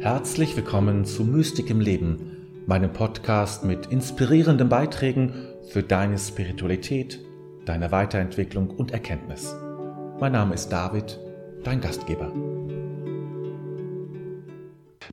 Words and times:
Herzlich 0.00 0.56
willkommen 0.56 1.04
zu 1.04 1.24
Mystik 1.24 1.68
im 1.68 1.78
Leben, 1.78 2.64
meinem 2.66 2.90
Podcast 2.90 3.64
mit 3.64 3.84
inspirierenden 3.88 4.70
Beiträgen 4.70 5.34
für 5.68 5.82
deine 5.82 6.18
Spiritualität, 6.18 7.20
deine 7.66 7.92
Weiterentwicklung 7.92 8.70
und 8.70 8.92
Erkenntnis. 8.92 9.54
Mein 10.18 10.32
Name 10.32 10.54
ist 10.54 10.70
David, 10.70 11.20
dein 11.64 11.82
Gastgeber. 11.82 12.32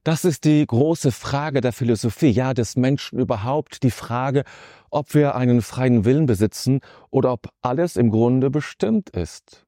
Das 0.06 0.24
ist 0.24 0.46
die 0.46 0.66
große 0.66 1.12
Frage 1.12 1.60
der 1.60 1.74
Philosophie, 1.74 2.30
ja 2.30 2.54
des 2.54 2.78
Menschen 2.78 3.20
überhaupt, 3.20 3.84
die 3.84 3.92
Frage, 3.92 4.46
ob 4.90 5.14
wir 5.14 5.36
einen 5.36 5.62
freien 5.62 6.06
Willen 6.06 6.28
besitzen 6.28 6.80
oder 7.10 7.34
ob 7.34 7.50
alles 7.62 7.98
im 7.98 8.10
Grunde 8.10 8.50
bestimmt 8.50 9.10
ist. 9.10 9.66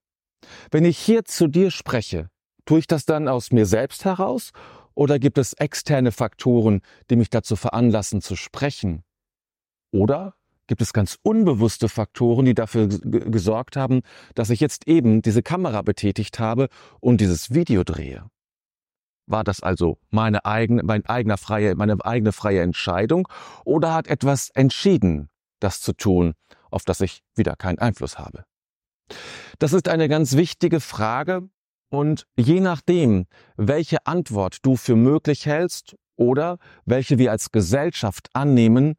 Wenn 0.72 0.86
ich 0.86 0.98
hier 0.98 1.26
zu 1.26 1.50
dir 1.50 1.72
spreche, 1.72 2.30
tue 2.64 2.80
ich 2.80 2.88
das 2.88 3.04
dann 3.04 3.28
aus 3.28 3.52
mir 3.52 3.66
selbst 3.66 4.06
heraus 4.06 4.52
oder 4.99 5.17
gibt 5.17 5.38
es 5.38 5.53
externe 5.53 6.12
Faktoren, 6.12 6.81
die 7.09 7.16
mich 7.16 7.30
dazu 7.30 7.55
veranlassen 7.55 8.21
zu 8.21 8.35
sprechen? 8.35 9.03
Oder 9.91 10.34
gibt 10.67 10.81
es 10.81 10.91
ganz 10.91 11.17
unbewusste 11.23 11.88
Faktoren, 11.88 12.44
die 12.44 12.53
dafür 12.53 12.89
gesorgt 12.89 13.77
haben, 13.77 14.02
dass 14.35 14.49
ich 14.49 14.59
jetzt 14.59 14.89
eben 14.89 15.22
diese 15.22 15.41
Kamera 15.41 15.84
betätigt 15.84 16.38
habe 16.38 16.67
und 16.99 17.22
dieses 17.22 17.53
Video 17.53 17.85
drehe? 17.85 18.30
War 19.25 19.45
das 19.45 19.63
also 19.63 19.99
meine 20.09 20.44
eigene, 20.44 20.84
mein 20.84 21.05
eigener 21.05 21.38
freie, 21.38 21.75
meine 21.75 21.95
eigene 22.03 22.34
freie 22.34 22.59
Entscheidung 22.59 23.25
oder 23.63 23.94
hat 23.94 24.08
etwas 24.08 24.50
entschieden, 24.50 25.30
das 25.61 25.80
zu 25.80 25.94
tun, 25.94 26.34
auf 26.72 26.84
das 26.84 27.00
ich 27.00 27.22
wieder 27.36 27.55
keinen 27.55 27.80
Einfluss 27.80 28.20
habe? 28.20 28.44
Das 29.59 29.72
ist 29.72 29.88
eine 29.88 30.09
ganz 30.09 30.36
wichtige 30.36 30.81
Frage 30.81 31.47
und 31.90 32.28
je 32.38 32.59
nachdem, 32.59 33.26
welche 33.58 34.06
Antwort 34.06 34.66
du 34.66 34.76
für 34.76 34.95
möglich 34.95 35.45
hältst 35.45 35.96
oder 36.16 36.58
welche 36.86 37.18
wir 37.18 37.31
als 37.31 37.52
Gesellschaft 37.52 38.30
annehmen, 38.34 38.96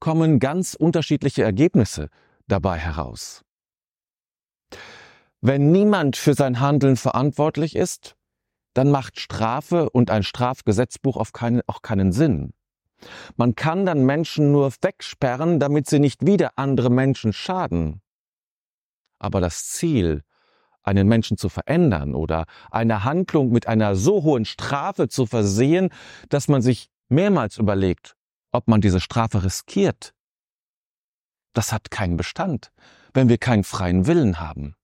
kommen 0.00 0.38
ganz 0.38 0.74
unterschiedliche 0.74 1.42
Ergebnisse 1.42 2.08
dabei 2.46 2.78
heraus. 2.78 3.42
Wenn 5.40 5.70
niemand 5.70 6.16
für 6.16 6.34
sein 6.34 6.60
Handeln 6.60 6.96
verantwortlich 6.96 7.76
ist, 7.76 8.16
dann 8.74 8.90
macht 8.90 9.18
Strafe 9.18 9.90
und 9.90 10.10
ein 10.10 10.22
Strafgesetzbuch 10.22 11.16
auf 11.16 11.32
keinen, 11.32 11.62
auch 11.66 11.82
keinen 11.82 12.12
Sinn. 12.12 12.52
Man 13.36 13.54
kann 13.54 13.86
dann 13.86 14.04
Menschen 14.04 14.52
nur 14.52 14.72
wegsperren, 14.80 15.60
damit 15.60 15.88
sie 15.88 16.00
nicht 16.00 16.26
wieder 16.26 16.52
andere 16.56 16.90
Menschen 16.90 17.32
schaden. 17.32 18.02
Aber 19.20 19.40
das 19.40 19.68
Ziel, 19.68 20.22
einen 20.88 21.06
Menschen 21.06 21.36
zu 21.36 21.48
verändern 21.48 22.14
oder 22.14 22.46
eine 22.70 23.04
Handlung 23.04 23.50
mit 23.50 23.66
einer 23.68 23.94
so 23.94 24.22
hohen 24.22 24.44
Strafe 24.44 25.08
zu 25.08 25.26
versehen, 25.26 25.90
dass 26.28 26.48
man 26.48 26.62
sich 26.62 26.90
mehrmals 27.08 27.58
überlegt, 27.58 28.16
ob 28.52 28.68
man 28.68 28.80
diese 28.80 29.00
Strafe 29.00 29.44
riskiert, 29.44 30.14
das 31.52 31.72
hat 31.72 31.90
keinen 31.90 32.16
Bestand, 32.16 32.72
wenn 33.12 33.28
wir 33.28 33.38
keinen 33.38 33.64
freien 33.64 34.06
Willen 34.06 34.40
haben. 34.40 34.74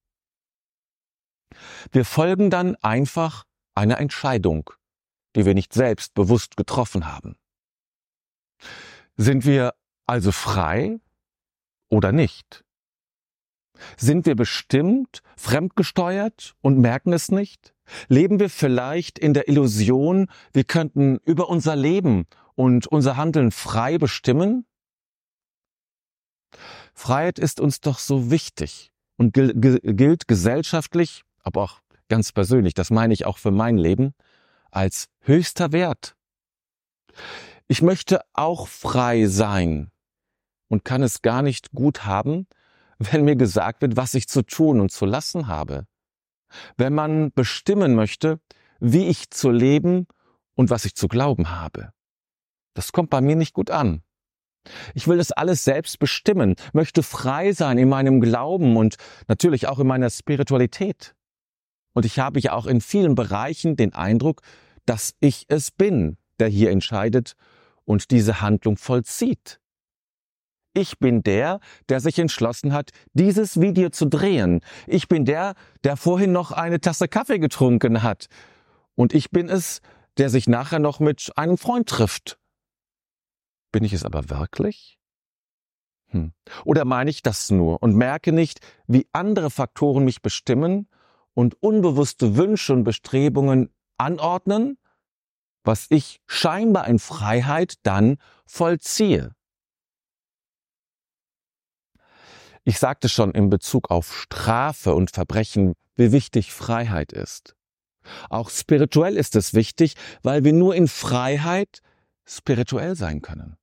Wir 1.93 2.05
folgen 2.05 2.51
dann 2.51 2.77
einfach 2.77 3.45
einer 3.75 3.99
Entscheidung, 3.99 4.71
die 5.37 5.47
wir 5.47 5.55
nicht 5.55 5.73
selbst 5.73 6.15
bewusst 6.15 6.57
getroffen 6.57 7.07
haben. 7.07 7.37
Sind 9.17 9.45
wir 9.45 9.75
also 10.07 10.33
frei 10.33 10.99
oder 11.89 12.13
nicht? 12.13 12.64
Sind 13.97 14.27
wir 14.27 14.37
bestimmt, 14.37 15.23
fremdgesteuert 15.37 16.55
und 16.61 16.79
merken 16.79 17.13
es 17.13 17.31
nicht? 17.31 17.75
Leben 18.09 18.41
wir 18.41 18.49
vielleicht 18.51 19.19
in 19.19 19.35
der 19.35 19.49
Illusion, 19.49 20.29
wir 20.53 20.65
könnten 20.65 21.19
über 21.25 21.49
unser 21.49 21.77
Leben 21.77 22.27
und 22.55 22.87
unser 22.87 23.17
Handeln 23.17 23.51
frei 23.51 23.99
bestimmen? 23.99 24.67
Freiheit 26.95 27.39
ist 27.39 27.61
uns 27.61 27.81
doch 27.81 27.99
so 27.99 28.31
wichtig 28.31 28.93
und 29.17 29.33
gilt 29.35 30.29
gesellschaftlich, 30.29 31.23
aber 31.43 31.63
auch 31.63 31.81
ganz 32.09 32.33
persönlich, 32.33 32.75
das 32.75 32.91
meine 32.91 33.13
ich 33.13 33.27
auch 33.27 33.39
für 33.39 33.51
mein 33.51 33.77
Leben, 33.77 34.15
als 34.71 35.07
höchster 35.21 35.73
Wert. 35.73 36.17
Ich 37.67 37.83
möchte 37.83 38.21
auch 38.33 38.69
frei 38.69 39.27
sein 39.27 39.91
und 40.69 40.85
kann 40.85 41.03
es 41.03 41.23
gar 41.23 41.43
nicht 41.43 41.73
gut 41.73 42.05
haben, 42.05 42.47
wenn 42.99 43.25
mir 43.25 43.37
gesagt 43.37 43.83
wird, 43.83 43.97
was 43.97 44.15
ich 44.15 44.29
zu 44.29 44.43
tun 44.43 44.81
und 44.81 44.91
zu 44.91 45.07
lassen 45.07 45.47
habe. 45.47 45.87
Wenn 46.77 46.95
man 46.95 47.33
bestimmen 47.33 47.95
möchte, 47.95 48.41
wie 48.81 49.07
ich 49.07 49.31
zu 49.31 49.51
leben 49.51 50.07
und 50.55 50.71
was 50.71 50.85
ich 50.85 50.95
zu 50.95 51.09
glauben 51.09 51.51
habe. 51.51 51.93
Das 52.75 52.93
kommt 52.93 53.11
bei 53.11 53.21
mir 53.21 53.37
nicht 53.37 53.55
gut 53.55 53.71
an. 53.71 54.03
Ich 54.95 55.07
will 55.09 55.19
das 55.19 55.33
alles 55.33 55.65
selbst 55.65 55.99
bestimmen, 55.99 56.55
möchte 56.73 57.03
frei 57.03 57.53
sein 57.53 57.79
in 57.79 57.89
meinem 57.89 58.21
Glauben 58.21 58.77
und 58.77 58.97
natürlich 59.29 59.67
auch 59.69 59.79
in 59.79 59.87
meiner 59.87 60.11
Spiritualität. 60.11 61.15
Und 61.93 62.07
ich 62.07 62.19
habe 62.19 62.41
ja 62.41 62.53
auch 62.53 62.67
in 62.67 62.81
vielen 62.81 63.15
Bereichen 63.15 63.77
den 63.77 63.95
Eindruck, 63.95 64.43
dass 64.87 65.15
ich 65.21 65.45
es 65.49 65.71
bin, 65.71 66.17
der 66.41 66.49
hier 66.49 66.71
entscheidet 66.71 67.35
und 67.85 68.11
diese 68.11 68.41
Handlung 68.41 68.77
vollzieht. 68.77 69.61
Ich 70.75 70.99
bin 70.99 71.23
der, 71.23 71.61
der 71.89 72.01
sich 72.01 72.19
entschlossen 72.19 72.73
hat, 72.73 72.91
dieses 73.13 73.61
Video 73.61 73.91
zu 73.91 74.07
drehen. 74.07 74.61
Ich 74.89 75.09
bin 75.09 75.25
der, 75.25 75.55
der 75.85 75.97
vorhin 75.97 76.33
noch 76.33 76.51
eine 76.51 76.81
Tasse 76.81 77.07
Kaffee 77.07 77.39
getrunken 77.39 78.03
hat. 78.03 78.27
Und 78.97 79.15
ich 79.15 79.31
bin 79.31 79.49
es, 79.49 79.81
der 80.19 80.31
sich 80.31 80.49
nachher 80.49 80.81
noch 80.81 80.99
mit 80.99 81.33
einem 81.37 81.59
Freund 81.59 81.89
trifft. 81.89 82.39
Bin 83.71 83.85
ich 83.85 83.93
es 83.93 84.05
aber 84.05 84.31
wirklich? 84.31 84.99
Hm. 86.09 86.33
Oder 86.65 86.85
meine 86.85 87.11
ich 87.11 87.23
das 87.23 87.51
nur 87.51 87.83
und 87.83 87.95
merke 87.95 88.33
nicht, 88.33 88.61
wie 88.87 89.07
andere 89.13 89.51
Faktoren 89.51 90.05
mich 90.05 90.23
bestimmen 90.23 90.89
und 91.35 91.61
unbewusste 91.63 92.37
Wünsche 92.37 92.73
und 92.73 92.85
Bestrebungen 92.85 93.73
anordnen, 93.97 94.79
was 95.65 95.87
ich 95.89 96.21
scheinbar 96.27 96.89
in 96.89 96.99
Freiheit 96.99 97.75
dann 97.85 98.19
vollziehe. 98.45 99.35
Ich 102.65 102.79
sagte 102.79 103.11
schon 103.11 103.33
in 103.33 103.51
Bezug 103.51 103.91
auf 103.91 104.15
Strafe 104.15 104.95
und 104.95 105.11
Verbrechen, 105.11 105.75
wie 105.97 106.13
wichtig 106.13 106.53
Freiheit 106.53 107.13
ist. 107.13 107.55
Auch 108.31 108.49
spirituell 108.49 109.17
ist 109.17 109.37
es 109.37 109.53
wichtig, 109.53 109.95
weil 110.23 110.45
wir 110.45 110.55
nur 110.55 110.75
in 110.75 110.89
Freiheit 110.89 111.81
spirituell 112.25 112.97
sein 112.97 113.21
können. 113.21 113.57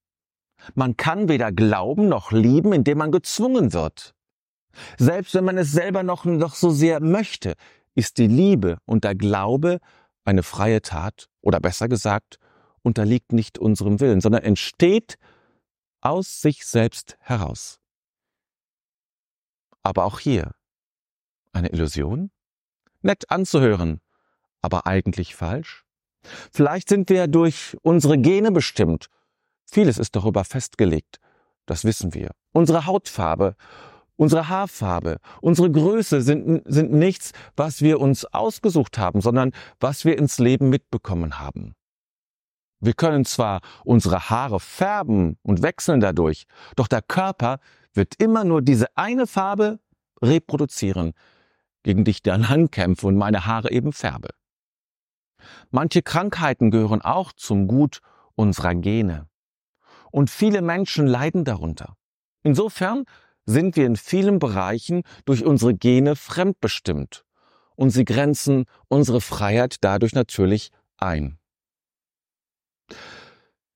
Man 0.75 0.97
kann 0.97 1.29
weder 1.29 1.51
glauben 1.51 2.09
noch 2.09 2.31
lieben, 2.31 2.73
indem 2.73 2.99
man 2.99 3.11
gezwungen 3.11 3.73
wird. 3.73 4.13
Selbst 4.97 5.33
wenn 5.33 5.45
man 5.45 5.57
es 5.57 5.71
selber 5.71 6.03
noch, 6.03 6.25
noch 6.25 6.53
so 6.53 6.69
sehr 6.69 6.99
möchte, 6.99 7.55
ist 7.95 8.19
die 8.19 8.27
Liebe 8.27 8.77
und 8.85 9.03
der 9.03 9.15
Glaube 9.15 9.79
eine 10.23 10.43
freie 10.43 10.83
Tat 10.83 11.27
oder 11.41 11.59
besser 11.59 11.89
gesagt, 11.89 12.37
unterliegt 12.83 13.33
nicht 13.33 13.57
unserem 13.57 13.99
Willen, 13.99 14.21
sondern 14.21 14.43
entsteht 14.43 15.17
aus 16.01 16.41
sich 16.41 16.65
selbst 16.65 17.17
heraus. 17.19 17.80
Aber 19.83 20.05
auch 20.05 20.19
hier 20.19 20.51
eine 21.53 21.69
Illusion? 21.69 22.31
Nett 23.01 23.29
anzuhören, 23.31 23.99
aber 24.61 24.85
eigentlich 24.85 25.35
falsch? 25.35 25.85
Vielleicht 26.51 26.89
sind 26.89 27.09
wir 27.09 27.27
durch 27.27 27.75
unsere 27.81 28.17
Gene 28.17 28.51
bestimmt. 28.51 29.09
Vieles 29.65 29.97
ist 29.97 30.15
darüber 30.15 30.43
festgelegt. 30.43 31.19
Das 31.65 31.83
wissen 31.83 32.13
wir. 32.13 32.31
Unsere 32.51 32.85
Hautfarbe, 32.85 33.55
unsere 34.17 34.49
Haarfarbe, 34.49 35.17
unsere 35.41 35.71
Größe 35.71 36.21
sind, 36.21 36.61
sind 36.65 36.91
nichts, 36.91 37.31
was 37.55 37.81
wir 37.81 37.99
uns 37.99 38.25
ausgesucht 38.25 38.97
haben, 38.97 39.21
sondern 39.21 39.51
was 39.79 40.05
wir 40.05 40.17
ins 40.17 40.37
Leben 40.37 40.69
mitbekommen 40.69 41.39
haben. 41.39 41.75
Wir 42.81 42.93
können 42.93 43.25
zwar 43.25 43.61
unsere 43.85 44.29
Haare 44.29 44.59
färben 44.59 45.37
und 45.43 45.61
wechseln 45.61 45.99
dadurch, 45.99 46.45
doch 46.75 46.87
der 46.87 47.03
Körper 47.03 47.59
wird 47.93 48.15
immer 48.17 48.43
nur 48.43 48.63
diese 48.63 48.87
eine 48.97 49.27
Farbe 49.27 49.79
reproduzieren, 50.21 51.13
gegen 51.83 52.03
die 52.03 52.11
ich 52.11 52.23
dann 52.23 52.43
ankämpfe 52.45 53.07
und 53.07 53.15
meine 53.15 53.45
Haare 53.45 53.71
eben 53.71 53.93
färbe. 53.93 54.29
Manche 55.69 56.01
Krankheiten 56.01 56.71
gehören 56.71 57.01
auch 57.01 57.31
zum 57.33 57.67
Gut 57.67 57.99
unserer 58.35 58.75
Gene. 58.75 59.27
Und 60.11 60.29
viele 60.29 60.61
Menschen 60.61 61.07
leiden 61.07 61.45
darunter. 61.45 61.95
Insofern 62.43 63.05
sind 63.45 63.75
wir 63.75 63.85
in 63.85 63.95
vielen 63.95 64.39
Bereichen 64.39 65.03
durch 65.25 65.45
unsere 65.45 65.73
Gene 65.73 66.15
fremdbestimmt 66.15 67.25
und 67.75 67.91
sie 67.91 68.05
grenzen 68.05 68.65
unsere 68.87 69.21
Freiheit 69.21 69.77
dadurch 69.81 70.13
natürlich 70.13 70.71
ein. 70.97 71.40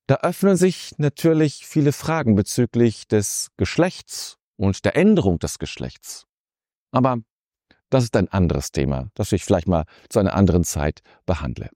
Da 0.08 0.18
öffnen 0.18 0.56
sich 0.56 0.94
natürlich 0.98 1.66
viele 1.66 1.92
Fragen 1.92 2.36
bezüglich 2.36 3.08
des 3.08 3.50
Geschlechts 3.58 4.38
und 4.56 4.86
der 4.86 4.96
Änderung 4.96 5.40
des 5.40 5.58
Geschlechts. 5.58 6.26
Aber 6.92 7.18
das 7.90 8.04
ist 8.04 8.16
ein 8.16 8.28
anderes 8.28 8.72
Thema, 8.72 9.10
das 9.16 9.32
ich 9.32 9.44
vielleicht 9.44 9.68
mal 9.68 9.86
zu 10.10 10.20
einer 10.20 10.36
anderen 10.36 10.64
Zeit 10.64 11.02
behandle. 11.26 11.70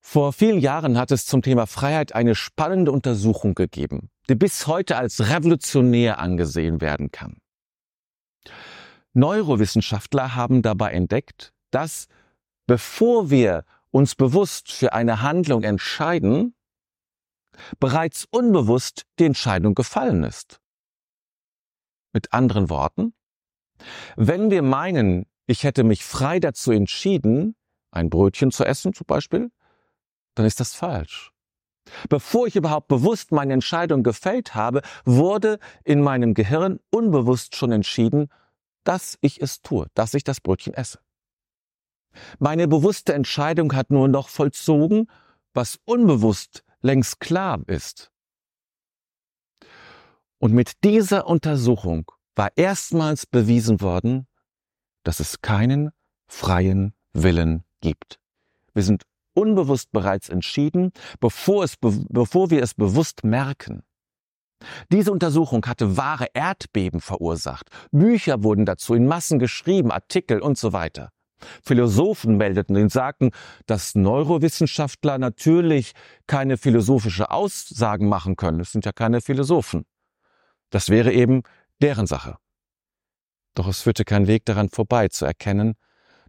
Vor 0.00 0.32
vielen 0.32 0.58
Jahren 0.58 0.96
hat 0.96 1.10
es 1.10 1.26
zum 1.26 1.42
Thema 1.42 1.66
Freiheit 1.66 2.14
eine 2.14 2.34
spannende 2.34 2.92
Untersuchung 2.92 3.54
gegeben, 3.54 4.10
die 4.28 4.36
bis 4.36 4.66
heute 4.66 4.96
als 4.96 5.28
revolutionär 5.28 6.18
angesehen 6.18 6.80
werden 6.80 7.10
kann. 7.10 7.36
Neurowissenschaftler 9.12 10.34
haben 10.34 10.62
dabei 10.62 10.92
entdeckt, 10.92 11.52
dass 11.70 12.06
bevor 12.66 13.30
wir 13.30 13.64
uns 13.90 14.14
bewusst 14.14 14.72
für 14.72 14.92
eine 14.92 15.22
Handlung 15.22 15.62
entscheiden, 15.62 16.54
bereits 17.80 18.26
unbewusst 18.30 19.06
die 19.18 19.24
Entscheidung 19.24 19.74
gefallen 19.74 20.24
ist. 20.24 20.60
Mit 22.12 22.32
anderen 22.32 22.70
Worten, 22.70 23.14
wenn 24.16 24.50
wir 24.50 24.62
meinen, 24.62 25.26
ich 25.46 25.64
hätte 25.64 25.84
mich 25.84 26.04
frei 26.04 26.40
dazu 26.40 26.72
entschieden, 26.72 27.56
ein 27.90 28.10
Brötchen 28.10 28.50
zu 28.50 28.64
essen 28.64 28.92
zum 28.92 29.06
Beispiel, 29.06 29.50
dann 30.34 30.46
ist 30.46 30.60
das 30.60 30.74
falsch. 30.74 31.32
Bevor 32.08 32.46
ich 32.46 32.56
überhaupt 32.56 32.88
bewusst 32.88 33.32
meine 33.32 33.54
Entscheidung 33.54 34.02
gefällt 34.02 34.54
habe, 34.54 34.82
wurde 35.04 35.58
in 35.84 36.02
meinem 36.02 36.34
Gehirn 36.34 36.80
unbewusst 36.90 37.56
schon 37.56 37.72
entschieden, 37.72 38.28
dass 38.84 39.16
ich 39.20 39.40
es 39.40 39.62
tue, 39.62 39.86
dass 39.94 40.14
ich 40.14 40.24
das 40.24 40.40
Brötchen 40.40 40.74
esse. 40.74 40.98
Meine 42.38 42.68
bewusste 42.68 43.14
Entscheidung 43.14 43.74
hat 43.74 43.90
nur 43.90 44.08
noch 44.08 44.28
vollzogen, 44.28 45.08
was 45.54 45.78
unbewusst 45.84 46.64
längst 46.80 47.20
klar 47.20 47.60
ist. 47.66 48.10
Und 50.38 50.52
mit 50.52 50.84
dieser 50.84 51.26
Untersuchung 51.26 52.10
war 52.36 52.50
erstmals 52.54 53.26
bewiesen 53.26 53.80
worden, 53.80 54.26
dass 55.02 55.20
es 55.20 55.40
keinen 55.40 55.90
freien 56.28 56.94
Willen 57.12 57.64
gibt. 57.80 58.20
Wir 58.74 58.82
sind 58.82 59.02
unbewusst 59.34 59.90
bereits 59.90 60.28
entschieden, 60.28 60.92
bevor, 61.20 61.64
es, 61.64 61.74
bevor 61.80 62.50
wir 62.50 62.62
es 62.62 62.74
bewusst 62.74 63.24
merken. 63.24 63.82
Diese 64.90 65.12
Untersuchung 65.12 65.64
hatte 65.66 65.96
wahre 65.96 66.26
Erdbeben 66.34 67.00
verursacht. 67.00 67.68
Bücher 67.90 68.42
wurden 68.42 68.64
dazu 68.64 68.94
in 68.94 69.06
Massen 69.06 69.38
geschrieben, 69.38 69.90
Artikel 69.90 70.40
und 70.40 70.58
so 70.58 70.72
weiter. 70.72 71.10
Philosophen 71.62 72.36
meldeten 72.36 72.76
und 72.76 72.90
sagten, 72.90 73.30
dass 73.66 73.94
Neurowissenschaftler 73.94 75.18
natürlich 75.18 75.92
keine 76.26 76.56
philosophische 76.56 77.30
Aussagen 77.30 78.08
machen 78.08 78.36
können. 78.36 78.60
Es 78.60 78.72
sind 78.72 78.84
ja 78.84 78.92
keine 78.92 79.20
Philosophen. 79.20 79.84
Das 80.70 80.88
wäre 80.88 81.12
eben 81.12 81.42
deren 81.80 82.06
Sache. 82.06 82.36
Doch 83.54 83.68
es 83.68 83.80
führte 83.80 84.04
kein 84.04 84.26
Weg 84.26 84.44
daran 84.44 84.68
vorbei 84.68 85.08
zu 85.08 85.24
erkennen, 85.24 85.74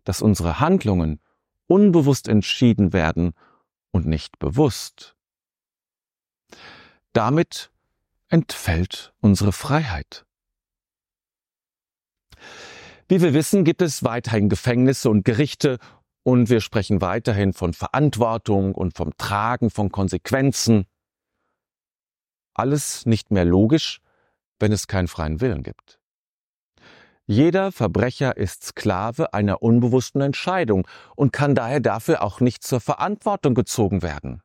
dass 0.03 0.21
unsere 0.21 0.59
Handlungen 0.59 1.19
unbewusst 1.67 2.27
entschieden 2.27 2.93
werden 2.93 3.33
und 3.91 4.05
nicht 4.05 4.39
bewusst. 4.39 5.15
Damit 7.13 7.71
entfällt 8.29 9.13
unsere 9.19 9.51
Freiheit. 9.51 10.25
Wie 13.09 13.21
wir 13.23 13.33
wissen, 13.33 13.63
gibt 13.63 13.81
es 13.81 14.03
weiterhin 14.03 14.49
Gefängnisse 14.49 15.09
und 15.09 15.25
Gerichte 15.25 15.79
und 16.21 16.47
wir 16.51 16.61
sprechen 16.61 17.01
weiterhin 17.01 17.53
von 17.53 17.73
Verantwortung 17.73 18.75
und 18.75 18.95
vom 18.95 19.17
Tragen 19.17 19.71
von 19.71 19.91
Konsequenzen. 19.91 20.85
Alles 22.53 23.07
nicht 23.07 23.31
mehr 23.31 23.45
logisch, 23.45 23.99
wenn 24.59 24.71
es 24.71 24.85
keinen 24.85 25.07
freien 25.07 25.41
Willen 25.41 25.63
gibt. 25.63 25.99
Jeder 27.25 27.71
Verbrecher 27.71 28.37
ist 28.37 28.63
Sklave 28.63 29.33
einer 29.33 29.63
unbewussten 29.63 30.21
Entscheidung 30.21 30.87
und 31.15 31.33
kann 31.33 31.55
daher 31.55 31.79
dafür 31.79 32.21
auch 32.21 32.41
nicht 32.41 32.63
zur 32.63 32.79
Verantwortung 32.79 33.55
gezogen 33.55 34.03
werden. 34.03 34.43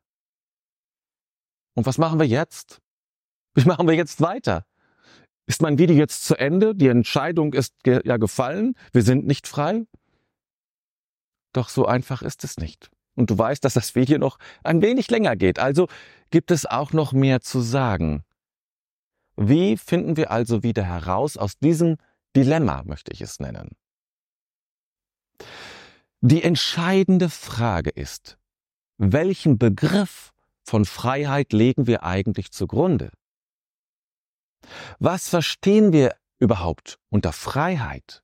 Und 1.75 1.85
was 1.85 1.99
machen 1.99 2.19
wir 2.19 2.27
jetzt? 2.27 2.81
Wie 3.53 3.67
machen 3.67 3.87
wir 3.87 3.95
jetzt 3.95 4.23
weiter? 4.23 4.65
Ist 5.47 5.61
mein 5.61 5.79
Video 5.79 5.97
jetzt 5.97 6.25
zu 6.25 6.37
Ende? 6.37 6.75
Die 6.75 6.89
Entscheidung 6.89 7.53
ist 7.53 7.75
ge 7.83 8.01
ja 8.05 8.17
gefallen. 8.17 8.75
Wir 8.93 9.03
sind 9.03 9.27
nicht 9.27 9.47
frei? 9.47 9.87
Doch 11.53 11.69
so 11.69 11.87
einfach 11.87 12.23
ist 12.23 12.45
es 12.45 12.57
nicht. 12.57 12.91
Und 13.15 13.31
du 13.31 13.39
weißt, 13.39 13.65
dass 13.65 13.75
das 13.75 13.95
Video 13.95 14.19
noch 14.19 14.39
ein 14.65 14.83
wenig 14.83 15.11
länger 15.11 15.37
geht. 15.37 15.59
Also 15.59 15.89
gibt 16.31 16.51
es 16.51 16.67
auch 16.67 16.93
noch 16.93 17.13
mehr 17.13 17.41
zu 17.41 17.61
sagen. 17.61 18.25
Wie 19.37 19.77
finden 19.77 20.17
wir 20.17 20.31
also 20.31 20.63
wieder 20.63 20.85
heraus 20.85 21.37
aus 21.37 21.59
diesem 21.59 21.97
Dilemma, 22.35 22.83
möchte 22.85 23.13
ich 23.13 23.21
es 23.21 23.39
nennen? 23.39 23.77
Die 26.21 26.43
entscheidende 26.43 27.29
Frage 27.29 27.91
ist, 27.91 28.39
welchen 28.97 29.59
Begriff 29.59 30.33
von 30.63 30.85
Freiheit 30.85 31.53
legen 31.53 31.87
wir 31.87 32.03
eigentlich 32.03 32.51
zugrunde? 32.51 33.11
Was 34.99 35.29
verstehen 35.29 35.93
wir 35.93 36.15
überhaupt 36.39 36.99
unter 37.11 37.33
Freiheit? 37.33 38.23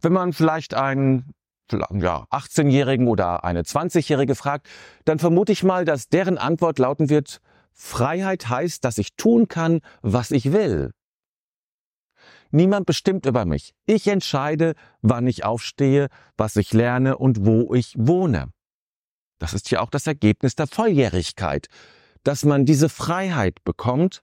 Wenn 0.00 0.12
man 0.12 0.32
vielleicht 0.32 0.74
einen 0.74 1.32
ja, 1.72 2.26
18-Jährigen 2.30 3.06
oder 3.06 3.44
eine 3.44 3.62
20-Jährige 3.62 4.34
fragt, 4.34 4.68
dann 5.04 5.18
vermute 5.18 5.52
ich 5.52 5.62
mal, 5.62 5.84
dass 5.84 6.08
deren 6.08 6.38
Antwort 6.38 6.78
lauten 6.78 7.08
wird, 7.08 7.40
Freiheit 7.72 8.48
heißt, 8.48 8.84
dass 8.84 8.98
ich 8.98 9.14
tun 9.16 9.48
kann, 9.48 9.80
was 10.02 10.30
ich 10.30 10.52
will. 10.52 10.90
Niemand 12.50 12.86
bestimmt 12.86 13.26
über 13.26 13.44
mich. 13.44 13.74
Ich 13.86 14.08
entscheide, 14.08 14.74
wann 15.02 15.26
ich 15.26 15.44
aufstehe, 15.44 16.08
was 16.36 16.56
ich 16.56 16.72
lerne 16.72 17.16
und 17.16 17.46
wo 17.46 17.74
ich 17.74 17.94
wohne. 17.96 18.50
Das 19.38 19.54
ist 19.54 19.70
ja 19.70 19.80
auch 19.80 19.90
das 19.90 20.06
Ergebnis 20.06 20.56
der 20.56 20.66
Volljährigkeit, 20.66 21.68
dass 22.24 22.44
man 22.44 22.66
diese 22.66 22.88
Freiheit 22.88 23.64
bekommt, 23.64 24.22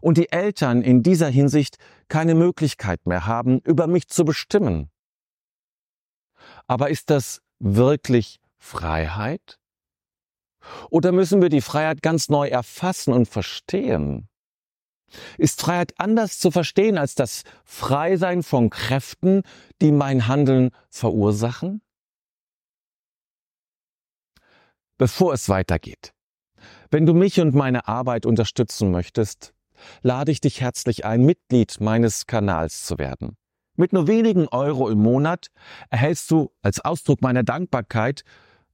und 0.00 0.18
die 0.18 0.30
Eltern 0.30 0.82
in 0.82 1.02
dieser 1.02 1.28
Hinsicht 1.28 1.76
keine 2.08 2.34
Möglichkeit 2.34 3.06
mehr 3.06 3.26
haben, 3.26 3.60
über 3.60 3.86
mich 3.86 4.08
zu 4.08 4.24
bestimmen. 4.24 4.90
Aber 6.66 6.90
ist 6.90 7.10
das 7.10 7.42
wirklich 7.58 8.40
Freiheit? 8.58 9.58
Oder 10.90 11.12
müssen 11.12 11.42
wir 11.42 11.48
die 11.48 11.60
Freiheit 11.60 12.02
ganz 12.02 12.28
neu 12.28 12.48
erfassen 12.48 13.12
und 13.12 13.26
verstehen? 13.28 14.28
Ist 15.38 15.60
Freiheit 15.60 15.94
anders 15.98 16.38
zu 16.38 16.50
verstehen 16.50 16.98
als 16.98 17.14
das 17.14 17.44
Freisein 17.64 18.42
von 18.42 18.70
Kräften, 18.70 19.42
die 19.80 19.92
mein 19.92 20.26
Handeln 20.26 20.70
verursachen? 20.90 21.80
Bevor 24.98 25.34
es 25.34 25.48
weitergeht, 25.48 26.12
wenn 26.90 27.06
du 27.06 27.14
mich 27.14 27.40
und 27.40 27.54
meine 27.54 27.86
Arbeit 27.86 28.26
unterstützen 28.26 28.90
möchtest, 28.90 29.52
lade 30.02 30.32
ich 30.32 30.40
dich 30.40 30.60
herzlich 30.60 31.04
ein, 31.04 31.24
Mitglied 31.24 31.80
meines 31.80 32.26
Kanals 32.26 32.84
zu 32.84 32.98
werden. 32.98 33.36
Mit 33.76 33.92
nur 33.92 34.06
wenigen 34.06 34.48
Euro 34.48 34.88
im 34.88 34.98
Monat 34.98 35.48
erhältst 35.90 36.30
du 36.30 36.50
als 36.62 36.80
Ausdruck 36.80 37.20
meiner 37.20 37.42
Dankbarkeit 37.42 38.22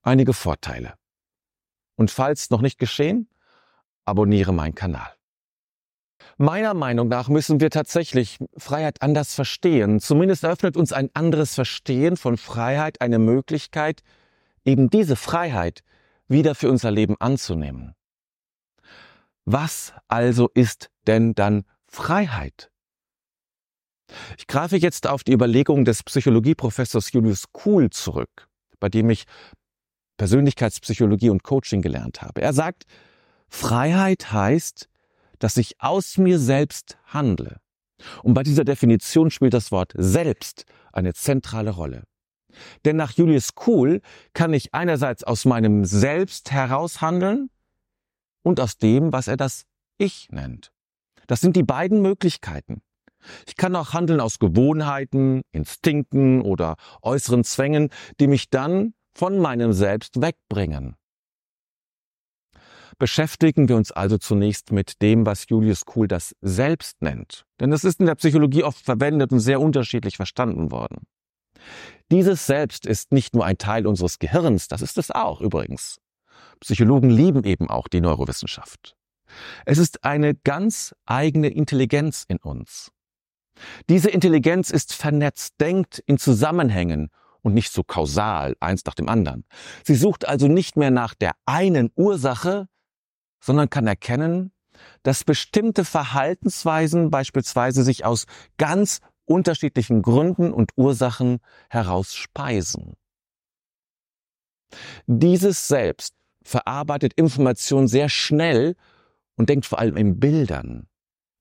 einige 0.03 0.33
Vorteile. 0.33 0.95
Und 1.97 2.11
falls 2.11 2.51
noch 2.51 2.61
nicht 2.63 2.79
geschehen, 2.79 3.29
abonniere 4.05 4.53
meinen 4.53 4.75
Kanal. 4.75 5.11
Meiner 6.39 6.75
Meinung 6.75 7.09
nach 7.09 7.29
müssen 7.29 7.61
wir 7.61 7.71
tatsächlich 7.71 8.39
Freiheit 8.57 9.03
anders 9.03 9.35
verstehen. 9.35 10.01
Zumindest 10.01 10.45
eröffnet 10.45 10.77
uns 10.77 10.93
ein 10.93 11.11
anderes 11.15 11.55
Verstehen 11.55 12.17
von 12.17 12.37
Freiheit 12.37 13.01
eine 13.01 13.19
Möglichkeit, 13.19 14.03
eben 14.65 14.89
diese 14.89 15.17
Freiheit 15.17 15.83
wieder 16.29 16.55
für 16.55 16.71
unser 16.71 16.91
Leben 16.91 17.17
anzunehmen. 17.21 17.95
Was 19.45 19.93
also 20.09 20.49
ist 20.55 20.91
denn 21.07 21.35
dann 21.35 21.65
Freiheit? 21.87 22.71
Ich 24.39 24.47
greife 24.47 24.77
jetzt 24.77 25.07
auf 25.07 25.25
die 25.25 25.33
Überlegungen 25.33 25.85
des 25.85 26.03
Psychologieprofessors 26.03 27.13
Julius 27.13 27.51
Kuhl 27.53 27.91
zurück, 27.91 28.49
bei 28.79 28.89
dem 28.89 29.11
ich 29.11 29.25
Persönlichkeitspsychologie 30.19 31.31
und 31.31 31.43
Coaching 31.43 31.83
gelernt 31.83 32.23
habe. 32.23 32.43
Er 32.43 32.53
sagt, 32.53 32.85
Freiheit 33.49 34.33
heißt, 34.33 34.89
dass 35.39 35.57
ich 35.57 35.81
aus 35.81 36.19
mir 36.19 36.39
selbst 36.39 36.99
handle. 37.07 37.59
Und 38.23 38.35
bei 38.35 38.43
dieser 38.43 38.65
Definition 38.65 39.31
spielt 39.31 39.55
das 39.55 39.73
Wort 39.73 39.93
selbst 39.97 40.65
eine 40.93 41.15
zentrale 41.15 41.71
Rolle. 41.71 42.05
Denn 42.85 42.97
nach 42.97 43.13
Julius 43.13 43.55
Kuhl 43.55 44.03
kann 44.35 44.53
ich 44.53 44.75
einerseits 44.75 45.25
aus 45.25 45.45
meinem 45.45 45.85
Selbst 45.85 46.53
heraus 46.53 47.01
handeln 47.01 47.51
und 48.43 48.61
aus 48.61 48.77
dem, 48.77 49.13
was 49.13 49.29
er 49.29 49.37
das 49.37 49.65
Ich 49.99 50.29
nennt. 50.31 50.73
Das 51.27 51.41
sind 51.41 51.57
die 51.57 51.63
beiden 51.63 52.03
Möglichkeiten. 52.03 52.83
Ich 53.47 53.57
kann 53.57 53.77
auch 53.77 53.93
handeln 53.93 54.21
aus 54.21 54.39
Gewohnheiten, 54.39 55.43
Instinkten 55.53 56.43
oder 56.43 56.77
äußeren 57.03 57.45
Zwängen, 57.45 57.91
die 58.19 58.27
mich 58.27 58.51
dann 58.51 58.95
von 59.15 59.39
meinem 59.39 59.73
Selbst 59.73 60.21
wegbringen. 60.21 60.97
Beschäftigen 62.99 63.69
wir 63.69 63.77
uns 63.77 63.91
also 63.91 64.19
zunächst 64.19 64.71
mit 64.71 65.03
dem, 65.03 65.27
was 65.27 65.49
Julius 65.49 65.85
Kuhl 65.85 66.09
das 66.09 66.37
Selbst 66.41 67.01
nennt. 67.01 67.45
Denn 67.61 67.71
das 67.71 67.85
ist 67.85 68.01
in 68.01 68.07
der 68.07 68.15
Psychologie 68.15 68.65
oft 68.65 68.85
verwendet 68.85 69.33
und 69.33 69.41
sehr 69.41 69.61
unterschiedlich 69.61 70.17
verstanden 70.17 70.71
worden. 70.71 71.07
Dieses 72.11 72.47
Selbst 72.47 72.87
ist 72.87 73.13
nicht 73.13 73.35
nur 73.35 73.45
ein 73.45 73.59
Teil 73.59 73.87
unseres 73.87 74.19
Gehirns, 74.19 74.69
das 74.69 74.83
ist 74.83 74.99
es 74.99 75.11
auch 75.11 75.41
übrigens, 75.41 75.99
Psychologen 76.63 77.11
lieben 77.11 77.45
eben 77.45 77.69
auch 77.69 77.89
die 77.89 78.01
Neurowissenschaft. 78.01 78.97
Es 79.67 79.79
ist 79.79 80.05
eine 80.05 80.35
ganz 80.35 80.95
eigene 81.07 81.49
Intelligenz 81.49 82.25
in 82.29 82.39
uns. 82.39 82.93
Diese 83.89 84.11
Intelligenz 84.11 84.71
ist 84.71 84.95
vernetzt, 84.95 85.55
denkt 85.61 86.03
in 86.07 86.19
Zusammenhängen 86.19 87.11
und 87.43 87.55
nicht 87.55 87.73
so 87.73 87.83
kausal, 87.83 88.55
eins 88.61 88.85
nach 88.85 88.95
dem 88.95 89.09
anderen. 89.09 89.45
Sie 89.85 89.97
sucht 89.97 90.29
also 90.29 90.47
nicht 90.47 90.77
mehr 90.77 90.91
nach 90.91 91.15
der 91.15 91.33
einen 91.47 91.91
Ursache, 91.97 92.69
sondern 93.41 93.69
kann 93.69 93.87
erkennen, 93.87 94.53
dass 95.03 95.25
bestimmte 95.25 95.85
Verhaltensweisen 95.85 97.11
beispielsweise 97.11 97.83
sich 97.83 98.05
aus 98.05 98.27
ganz 98.57 99.01
unterschiedlichen 99.25 100.03
Gründen 100.03 100.53
und 100.53 100.73
Ursachen 100.77 101.41
heraus 101.69 102.15
speisen. 102.15 102.95
Dieses 105.07 105.69
Selbst 105.69 106.15
verarbeitet 106.45 107.13
Information 107.15 107.89
sehr 107.89 108.09
schnell 108.09 108.77
und 109.37 109.49
denkt 109.49 109.67
vor 109.67 109.79
allem 109.79 109.97
in 109.97 110.21
Bildern. 110.21 110.89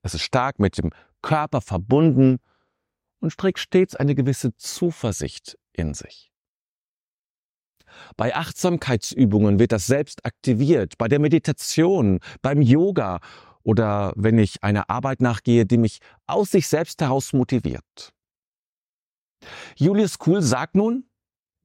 Es 0.04 0.14
ist 0.14 0.24
stark 0.24 0.60
mit 0.60 0.78
dem 0.78 0.92
Körper 1.22 1.62
verbunden 1.62 2.40
und 3.20 3.38
trägt 3.38 3.60
stets 3.60 3.96
eine 3.96 4.16
gewisse 4.16 4.56
Zuversicht 4.56 5.58
in 5.74 5.94
sich. 5.94 6.32
Bei 8.18 8.36
Achtsamkeitsübungen 8.36 9.60
wird 9.60 9.72
das 9.72 9.86
Selbst 9.86 10.26
aktiviert, 10.26 10.98
bei 10.98 11.08
der 11.08 11.20
Meditation, 11.20 12.20
beim 12.42 12.62
Yoga 12.62 13.20
oder 13.64 14.14
wenn 14.16 14.40
ich 14.40 14.64
einer 14.64 14.90
Arbeit 14.90 15.22
nachgehe, 15.22 15.66
die 15.66 15.78
mich 15.78 16.00
aus 16.26 16.52
sich 16.52 16.68
selbst 16.68 17.02
heraus 17.02 17.34
motiviert. 17.34 18.14
Julius 19.76 20.18
Kuhl 20.20 20.42
sagt 20.42 20.76
nun, 20.76 21.06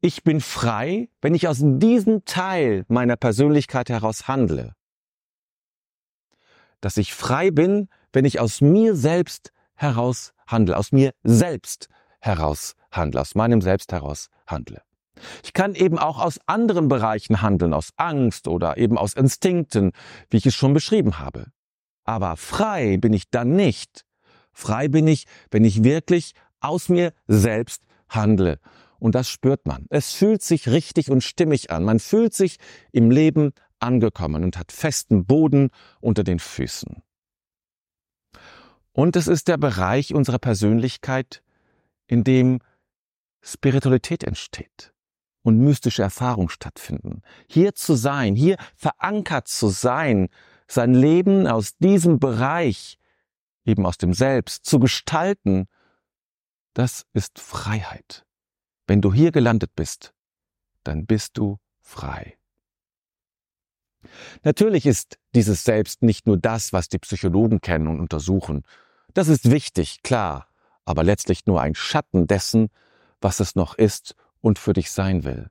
ich 0.01 0.23
bin 0.23 0.41
frei, 0.41 1.09
wenn 1.21 1.35
ich 1.35 1.49
aus 1.49 1.59
diesem 1.61 2.25
Teil 2.25 2.85
meiner 2.89 3.17
Persönlichkeit 3.17 3.89
heraus 3.89 4.29
handle. 4.29 4.75
Dass 6.81 6.97
ich 6.97 7.15
frei 7.15 7.51
bin, 7.51 7.89
wenn 8.13 8.25
ich 8.25 8.39
aus 8.41 8.61
mir 8.61 8.95
selbst 8.95 9.53
heraus 9.75 10.33
handle, 10.47 10.77
aus 10.77 10.93
mir 10.93 11.13
selbst 11.23 11.89
heraus 12.21 12.75
handle, 12.91 13.21
aus 13.21 13.35
meinem 13.35 13.61
Selbst 13.61 13.93
heraus 13.93 14.29
handle. 14.47 14.83
Ich 15.43 15.53
kann 15.53 15.75
eben 15.75 15.99
auch 15.99 16.19
aus 16.19 16.39
anderen 16.47 16.89
Bereichen 16.89 17.41
handeln, 17.41 17.73
aus 17.73 17.91
Angst 17.97 18.49
oder 18.49 18.77
eben 18.77 18.99
aus 18.99 19.15
Instinkten, 19.15 19.93
wie 20.31 20.37
ich 20.37 20.47
es 20.47 20.55
schon 20.55 20.75
beschrieben 20.75 21.19
habe. 21.19 21.47
Aber 22.05 22.37
frei 22.37 22.99
bin 22.99 23.13
ich 23.13 23.31
dann 23.31 23.57
nicht. 23.57 24.05
Frei 24.53 24.89
bin 24.89 25.07
ich, 25.09 25.27
wenn 25.51 25.65
ich 25.65 25.85
wirklich 25.85 26.33
aus 26.61 26.89
mir 26.89 27.13
selbst 27.27 27.83
handle. 28.09 28.59
Und 28.99 29.15
das 29.15 29.29
spürt 29.29 29.67
man. 29.67 29.87
Es 29.91 30.13
fühlt 30.13 30.43
sich 30.43 30.69
richtig 30.69 31.11
und 31.11 31.23
stimmig 31.23 31.71
an. 31.71 31.85
Man 31.85 31.99
fühlt 31.99 32.35
sich 32.35 32.59
im 32.93 33.11
Leben 33.11 33.53
angekommen 33.79 34.45
und 34.45 34.59
hat 34.59 34.73
festen 34.73 35.27
Boden 35.27 35.71
unter 36.01 36.25
den 36.25 36.39
Füßen. 36.39 37.03
Und 38.93 39.17
es 39.17 39.29
ist 39.29 39.49
der 39.49 39.59
Bereich 39.59 40.15
unserer 40.15 40.39
Persönlichkeit, 40.39 41.43
in 42.07 42.25
dem 42.25 42.61
Spiritualität 43.43 44.25
entsteht 44.25 44.93
und 45.43 45.59
mystische 45.59 46.03
Erfahrungen 46.03 46.49
stattfinden. 46.49 47.23
Hier 47.49 47.75
zu 47.75 47.95
sein, 47.95 48.35
hier 48.35 48.57
verankert 48.75 49.49
zu 49.49 49.69
sein, 49.69 50.29
sein 50.67 50.95
Leben 50.95 51.47
aus 51.47 51.77
diesem 51.77 52.19
Bereich, 52.19 52.99
eben 53.65 53.87
aus 53.87 53.99
dem 53.99 54.13
Selbst, 54.13 54.65
zu 54.65 54.81
gestalten, 54.81 55.69
das 56.75 57.07
ist 57.13 57.39
Freiheit. 57.39 58.26
Wenn 58.87 59.01
du 59.01 59.13
hier 59.13 59.33
gelandet 59.33 59.75
bist, 59.75 60.15
dann 60.85 61.07
bist 61.07 61.39
du 61.39 61.59
frei. 61.81 62.37
Natürlich 64.45 64.87
ist 64.87 65.19
dieses 65.35 65.65
Selbst 65.65 66.03
nicht 66.03 66.27
nur 66.27 66.37
das, 66.37 66.73
was 66.73 66.89
die 66.89 66.99
Psychologen 66.99 67.61
kennen 67.61 67.89
und 67.89 68.01
untersuchen. 68.01 68.63
Das 69.15 69.29
ist 69.29 69.51
wichtig, 69.51 70.03
klar, 70.03 70.49
aber 70.85 71.03
letztlich 71.03 71.47
nur 71.47 71.61
ein 71.61 71.75
Schatten 71.75 72.27
dessen, 72.27 72.69
was 73.21 73.41
es 73.41 73.57
noch 73.57 73.75
ist 73.75 74.15
und 74.41 74.59
für 74.59 74.73
dich 74.73 74.91
sein 74.91 75.25
will. 75.25 75.51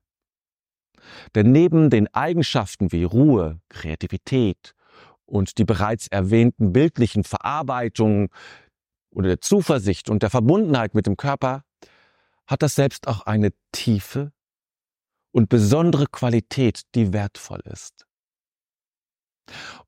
Denn 1.35 1.51
neben 1.51 1.89
den 1.89 2.11
Eigenschaften 2.13 2.91
wie 2.91 3.03
Ruhe, 3.03 3.59
Kreativität 3.69 4.73
und 5.25 5.57
die 5.57 5.65
bereits 5.65 6.07
erwähnten 6.07 6.71
bildlichen 6.71 7.23
Verarbeitungen 7.23 8.29
oder 9.11 9.27
der 9.27 9.41
Zuversicht 9.41 10.09
und 10.09 10.23
der 10.23 10.29
Verbundenheit 10.29 10.93
mit 10.95 11.05
dem 11.05 11.17
Körper 11.17 11.63
hat 12.47 12.61
das 12.61 12.75
Selbst 12.75 13.07
auch 13.07 13.21
eine 13.21 13.51
tiefe 13.71 14.31
und 15.31 15.49
besondere 15.49 16.07
Qualität, 16.07 16.83
die 16.95 17.13
wertvoll 17.13 17.61
ist. 17.65 18.05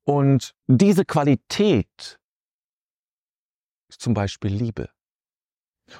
Und 0.04 0.54
diese 0.66 1.04
Qualität 1.04 2.18
ist 3.88 4.00
zum 4.00 4.14
Beispiel 4.14 4.52
Liebe. 4.52 4.90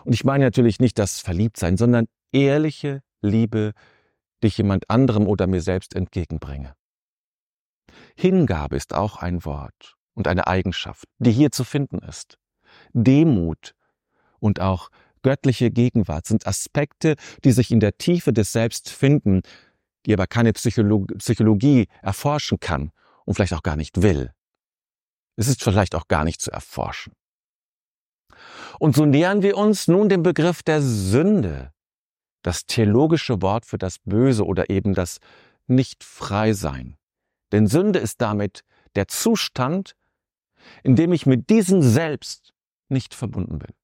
Und 0.04 0.12
ich 0.12 0.24
meine 0.24 0.44
natürlich 0.44 0.80
nicht 0.80 0.98
das 0.98 1.20
Verliebtsein, 1.20 1.76
sondern 1.76 2.06
ehrliche 2.32 3.02
Liebe, 3.22 3.72
die 4.42 4.48
ich 4.48 4.58
jemand 4.58 4.88
anderem 4.90 5.26
oder 5.26 5.46
mir 5.46 5.62
selbst 5.62 5.94
entgegenbringe. 5.94 6.74
Hingabe 8.16 8.76
ist 8.76 8.94
auch 8.94 9.16
ein 9.16 9.44
Wort 9.44 9.96
und 10.14 10.28
eine 10.28 10.46
Eigenschaft, 10.46 11.04
die 11.18 11.32
hier 11.32 11.50
zu 11.50 11.64
finden 11.64 11.98
ist. 11.98 12.38
Demut 12.92 13.74
und 14.40 14.60
auch 14.60 14.90
göttliche 15.22 15.70
Gegenwart 15.70 16.26
sind 16.26 16.46
Aspekte, 16.46 17.16
die 17.44 17.52
sich 17.52 17.70
in 17.70 17.80
der 17.80 17.98
Tiefe 17.98 18.32
des 18.32 18.52
Selbst 18.52 18.90
finden, 18.90 19.42
die 20.06 20.12
aber 20.12 20.26
keine 20.26 20.52
Psychologie, 20.52 21.14
Psychologie 21.16 21.87
erforschen 22.02 22.60
kann 22.60 22.92
und 23.25 23.34
vielleicht 23.34 23.54
auch 23.54 23.62
gar 23.62 23.76
nicht 23.76 24.02
will. 24.02 24.32
Es 25.37 25.48
ist 25.48 25.62
vielleicht 25.62 25.94
auch 25.94 26.08
gar 26.08 26.25
nicht 26.25 26.40
zu 26.40 26.50
erforschen. 26.50 27.12
Und 28.78 28.96
so 28.96 29.04
nähern 29.04 29.42
wir 29.42 29.56
uns 29.56 29.88
nun 29.88 30.08
dem 30.08 30.22
Begriff 30.22 30.62
der 30.62 30.82
Sünde, 30.82 31.72
das 32.42 32.66
theologische 32.66 33.42
Wort 33.42 33.66
für 33.66 33.78
das 33.78 33.98
Böse 33.98 34.44
oder 34.44 34.70
eben 34.70 34.94
das 34.94 35.18
Nicht-Frei-Sein. 35.66 36.96
Denn 37.52 37.66
Sünde 37.66 37.98
ist 37.98 38.20
damit 38.20 38.62
der 38.94 39.08
Zustand, 39.08 39.94
in 40.82 40.96
dem 40.96 41.12
ich 41.12 41.26
mit 41.26 41.50
diesem 41.50 41.82
Selbst 41.82 42.52
nicht 42.88 43.14
verbunden 43.14 43.58
bin. 43.58 43.75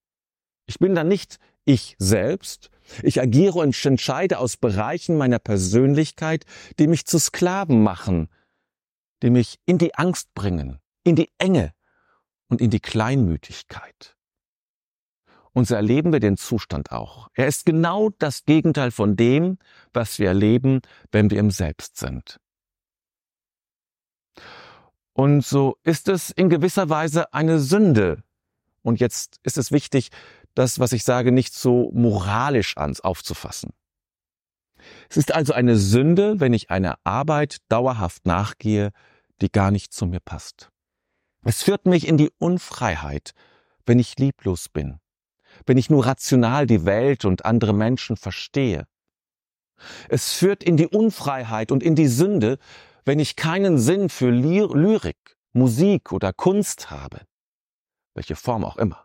Ich 0.67 0.79
bin 0.79 0.95
dann 0.95 1.09
nicht 1.09 1.39
ich 1.65 1.97
selbst, 1.99 2.71
ich 3.03 3.21
agiere 3.21 3.59
und 3.59 3.85
entscheide 3.85 4.39
aus 4.39 4.57
Bereichen 4.57 5.17
meiner 5.17 5.39
Persönlichkeit, 5.39 6.45
die 6.79 6.87
mich 6.87 7.07
zu 7.07 7.19
Sklaven 7.19 7.83
machen, 7.83 8.29
die 9.23 9.31
mich 9.31 9.59
in 9.65 9.79
die 9.79 9.95
Angst 9.95 10.35
bringen, 10.35 10.81
in 11.03 11.17
die 11.17 11.31
Enge 11.39 11.73
und 12.49 12.61
in 12.61 12.71
die 12.71 12.81
Kleinmütigkeit. 12.81 14.17
Und 15.53 15.69
so 15.69 15.75
erleben 15.77 16.13
wir 16.13 16.21
den 16.21 16.37
Zustand 16.37 16.91
auch. 16.91 17.31
Er 17.35 17.47
ist 17.47 17.65
genau 17.65 18.11
das 18.19 18.45
Gegenteil 18.45 18.91
von 18.91 19.17
dem, 19.17 19.59
was 19.93 20.19
wir 20.19 20.29
erleben, 20.29 20.81
wenn 21.13 21.31
wir 21.31 21.39
im 21.39 21.51
Selbst 21.51 21.97
sind. 21.97 22.41
Und 25.13 25.47
so 25.47 25.79
ist 25.85 26.09
es 26.09 26.31
in 26.31 26.49
gewisser 26.49 26.89
Weise 26.89 27.33
eine 27.33 27.61
Sünde. 27.61 28.25
Und 28.83 28.99
jetzt 28.99 29.39
ist 29.45 29.57
es 29.57 29.71
wichtig, 29.71 30.11
das, 30.55 30.79
was 30.79 30.93
ich 30.93 31.05
sage, 31.05 31.33
nicht 31.33 31.55
so 31.55 31.91
moralisch 31.95 32.77
ans 32.77 33.01
aufzufassen. 33.01 33.71
Es 35.09 35.17
ist 35.17 35.35
also 35.35 35.53
eine 35.53 35.77
Sünde, 35.77 36.41
wenn 36.41 36.53
ich 36.53 36.71
einer 36.71 36.99
Arbeit 37.05 37.59
dauerhaft 37.69 38.27
nachgehe, 38.27 38.91
die 39.41 39.51
gar 39.51 39.71
nicht 39.71 39.93
zu 39.93 40.07
mir 40.07 40.21
passt. 40.21 40.71
Es 41.43 41.63
führt 41.63 41.87
mich 41.87 42.07
in 42.07 42.17
die 42.17 42.31
Unfreiheit, 42.39 43.33
wenn 43.87 43.99
ich 43.99 44.19
lieblos 44.19 44.69
bin 44.69 45.01
wenn 45.67 45.79
ich 45.79 45.91
nur 45.91 46.07
rational 46.07 46.67
die 46.67 46.85
Welt 46.85 47.25
und 47.25 47.45
andere 47.45 47.73
Menschen 47.73 48.17
verstehe. 48.17 48.87
Es 50.09 50.33
führt 50.33 50.63
in 50.63 50.77
die 50.77 50.87
Unfreiheit 50.87 51.73
und 51.73 51.83
in 51.83 51.95
die 51.95 52.07
Sünde, 52.07 52.59
wenn 53.05 53.19
ich 53.19 53.37
keinen 53.37 53.79
Sinn 53.79 54.09
für 54.09 54.31
Lyrik, 54.31 55.37
Musik 55.53 56.13
oder 56.13 56.33
Kunst 56.33 56.91
habe, 56.91 57.21
welche 58.15 58.37
Form 58.37 58.65
auch 58.65 58.77
immer. 58.77 59.05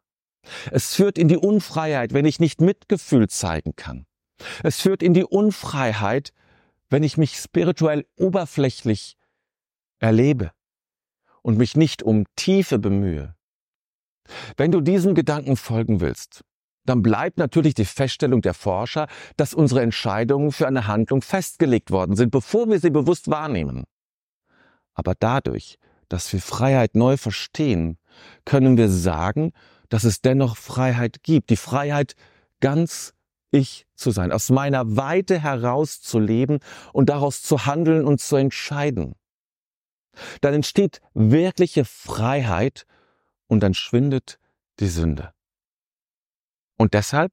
Es 0.72 0.96
führt 0.96 1.17
in 1.17 1.27
die 1.27 1.38
Unfreiheit, 1.38 2.13
wenn 2.13 2.25
ich 2.25 2.39
nicht 2.39 2.62
Mitgefühl 2.62 3.27
zeigen 3.27 3.75
kann. 3.75 4.05
Es 4.63 4.79
führt 4.79 5.03
in 5.03 5.13
die 5.13 5.25
Unfreiheit, 5.25 6.34
wenn 6.89 7.03
ich 7.03 7.17
mich 7.17 7.36
spirituell 7.36 8.05
oberflächlich 8.15 9.17
erlebe 10.00 10.51
und 11.41 11.58
mich 11.58 11.75
nicht 11.75 12.03
um 12.03 12.25
Tiefe 12.36 12.79
bemühe. 12.79 13.36
Wenn 14.58 14.72
du 14.72 14.81
diesem 14.81 15.15
Gedanken 15.15 15.55
folgen 15.55 16.00
willst, 16.00 16.43
dann 16.86 17.03
bleibt 17.03 17.38
natürlich 17.38 17.74
die 17.74 17.86
Feststellung 17.86 18.41
der 18.41 18.53
Forscher, 18.53 19.08
dass 19.38 19.53
unsere 19.53 19.81
Entscheidungen 19.81 20.51
für 20.51 20.67
eine 20.67 20.88
Handlung 20.88 21.22
festgelegt 21.22 21.91
worden 21.91 22.15
sind, 22.15 22.31
bevor 22.31 22.67
wir 22.69 22.79
sie 22.79 22.89
bewusst 22.89 23.29
wahrnehmen. 23.29 23.84
Aber 24.93 25.13
dadurch, 25.19 25.77
dass 26.08 26.31
wir 26.34 26.41
Freiheit 26.41 26.96
neu 26.96 27.17
verstehen, 27.17 27.98
können 28.46 28.77
wir 28.77 28.89
sagen, 28.89 29.51
dass 29.89 30.03
es 30.03 30.22
dennoch 30.22 30.58
Freiheit 30.58 31.24
gibt. 31.24 31.50
Die 31.50 31.58
Freiheit, 31.58 32.15
ganz 32.60 33.13
ich 33.51 33.88
zu 33.96 34.12
sein, 34.12 34.31
aus 34.31 34.50
meiner 34.50 34.96
Weite 34.96 35.39
heraus 35.39 36.01
zu 36.01 36.19
leben 36.19 36.60
und 36.93 37.10
daraus 37.10 37.41
zu 37.41 37.65
handeln 37.65 38.05
und 38.05 38.22
zu 38.22 38.36
entscheiden. 38.36 39.15
Dann 40.41 40.53
entsteht 40.53 41.01
wirkliche 41.13 41.86
Freiheit 41.86 42.86
und 43.48 43.62
dann 43.62 43.74
schwindet 43.74 44.39
die 44.79 44.88
Sünde. 44.88 45.34
Und 46.77 46.93
deshalb, 46.93 47.31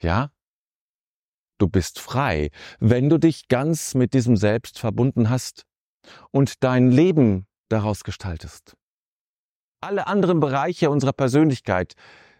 ja, 0.00 0.30
du 1.58 1.68
bist 1.68 1.98
frei, 1.98 2.50
wenn 2.78 3.08
du 3.08 3.18
dich 3.18 3.48
ganz 3.48 3.94
mit 3.94 4.14
diesem 4.14 4.36
Selbst 4.36 4.78
verbunden 4.78 5.28
hast 5.28 5.66
und 6.30 6.62
dein 6.64 6.90
Leben 6.90 7.46
daraus 7.68 8.04
gestaltest. 8.04 8.76
Alle 9.80 10.06
anderen 10.06 10.40
Bereiche 10.40 10.90
unserer 10.90 11.12
Persönlichkeit 11.12 11.94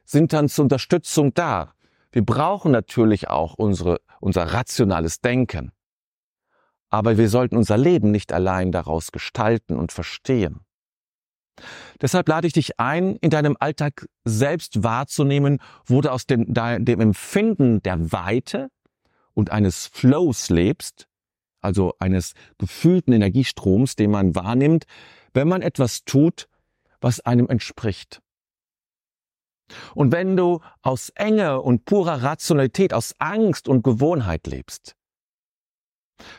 sind 0.05 0.33
dann 0.33 0.49
zur 0.49 0.65
Unterstützung 0.65 1.33
da. 1.33 1.75
Wir 2.13 2.25
brauchen 2.25 2.73
natürlich 2.73 3.29
auch 3.29 3.55
unsere, 3.55 4.01
unser 4.21 4.53
rationales 4.53 5.21
Denken. 5.21 5.73
Aber 6.91 7.17
wir 7.17 7.29
sollten 7.29 7.57
unser 7.57 7.79
Leben 7.79 8.11
nicht 8.11 8.33
allein 8.33 8.73
daraus 8.73 9.13
gestalten 9.13 9.77
und 9.77 9.93
verstehen. 9.93 10.61
Deshalb 12.01 12.29
lade 12.29 12.47
ich 12.47 12.53
dich 12.53 12.81
ein, 12.81 13.17
in 13.17 13.31
deinem 13.31 13.57
Alltag 13.59 14.07
selbst 14.25 14.83
wahrzunehmen, 14.83 15.61
wo 15.85 16.01
du 16.01 16.11
aus 16.11 16.27
dem, 16.27 16.53
dem 16.53 17.01
Empfinden 17.01 17.83
der 17.83 18.13
Weite 18.13 18.71
und 19.35 19.51
eines 19.51 19.87
Flows 19.87 20.51
lebst, 20.51 21.07
also 21.61 21.95
eines 21.99 22.33
gefühlten 22.59 23.13
Energiestroms, 23.13 23.95
den 23.95 24.11
man 24.11 24.35
wahrnimmt, 24.35 24.85
wenn 25.33 25.49
man 25.49 25.63
etwas 25.63 26.05
tut, 26.05 26.49
was 27.01 27.21
einem 27.21 27.49
entspricht. 27.49 28.21
Und 29.95 30.13
wenn 30.13 30.37
du 30.37 30.61
aus 30.83 31.11
Enge 31.11 31.61
und 31.61 31.85
purer 31.85 32.23
Rationalität, 32.23 32.93
aus 32.93 33.15
Angst 33.19 33.69
und 33.69 33.83
Gewohnheit 33.83 34.47
lebst, 34.47 34.97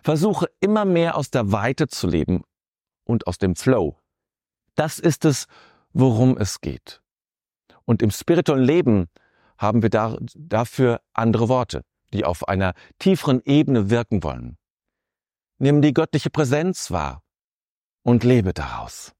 versuche 0.03 0.47
immer 0.59 0.85
mehr 0.85 1.15
aus 1.15 1.31
der 1.31 1.51
Weite 1.51 1.87
zu 1.87 2.07
leben 2.07 2.43
und 3.05 3.27
aus 3.27 3.37
dem 3.37 3.55
Flow. 3.55 3.97
Das 4.75 4.99
ist 4.99 5.25
es, 5.25 5.47
worum 5.93 6.37
es 6.37 6.61
geht. 6.61 7.01
Und 7.85 8.01
im 8.01 8.11
spirituellen 8.11 8.63
Leben 8.63 9.09
haben 9.57 9.81
wir 9.81 9.89
da, 9.89 10.17
dafür 10.35 11.01
andere 11.13 11.49
Worte, 11.49 11.83
die 12.13 12.25
auf 12.25 12.47
einer 12.47 12.73
tieferen 12.99 13.41
Ebene 13.45 13.89
wirken 13.89 14.23
wollen. 14.23 14.57
Nimm 15.57 15.81
die 15.81 15.93
göttliche 15.93 16.29
Präsenz 16.29 16.91
wahr 16.91 17.21
und 18.03 18.23
lebe 18.23 18.53
daraus. 18.53 19.13